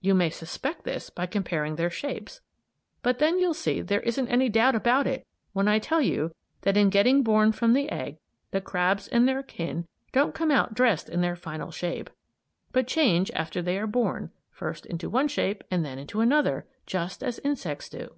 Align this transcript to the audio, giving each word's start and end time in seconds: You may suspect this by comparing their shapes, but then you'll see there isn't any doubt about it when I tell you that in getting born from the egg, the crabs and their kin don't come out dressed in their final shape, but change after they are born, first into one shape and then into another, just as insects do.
You 0.00 0.14
may 0.14 0.30
suspect 0.30 0.84
this 0.84 1.10
by 1.10 1.26
comparing 1.26 1.74
their 1.74 1.90
shapes, 1.90 2.40
but 3.02 3.18
then 3.18 3.40
you'll 3.40 3.54
see 3.54 3.80
there 3.80 4.02
isn't 4.02 4.28
any 4.28 4.48
doubt 4.48 4.76
about 4.76 5.04
it 5.04 5.26
when 5.52 5.66
I 5.66 5.80
tell 5.80 6.00
you 6.00 6.32
that 6.60 6.76
in 6.76 6.90
getting 6.90 7.24
born 7.24 7.50
from 7.50 7.72
the 7.72 7.88
egg, 7.90 8.18
the 8.52 8.60
crabs 8.60 9.08
and 9.08 9.26
their 9.26 9.42
kin 9.42 9.88
don't 10.12 10.32
come 10.32 10.52
out 10.52 10.74
dressed 10.74 11.08
in 11.08 11.22
their 11.22 11.34
final 11.34 11.72
shape, 11.72 12.08
but 12.70 12.86
change 12.86 13.32
after 13.32 13.60
they 13.60 13.76
are 13.76 13.88
born, 13.88 14.30
first 14.48 14.86
into 14.86 15.10
one 15.10 15.26
shape 15.26 15.64
and 15.72 15.84
then 15.84 15.98
into 15.98 16.20
another, 16.20 16.68
just 16.86 17.20
as 17.24 17.40
insects 17.40 17.88
do. 17.88 18.14